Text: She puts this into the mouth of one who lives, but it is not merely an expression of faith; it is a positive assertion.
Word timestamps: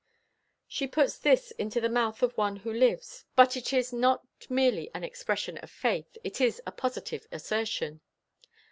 She 0.67 0.87
puts 0.87 1.19
this 1.19 1.51
into 1.59 1.79
the 1.79 1.87
mouth 1.87 2.23
of 2.23 2.35
one 2.35 2.55
who 2.55 2.73
lives, 2.73 3.25
but 3.35 3.55
it 3.55 3.71
is 3.71 3.93
not 3.93 4.25
merely 4.49 4.89
an 4.95 5.03
expression 5.03 5.59
of 5.59 5.69
faith; 5.69 6.17
it 6.23 6.41
is 6.41 6.59
a 6.65 6.71
positive 6.71 7.27
assertion. 7.31 8.01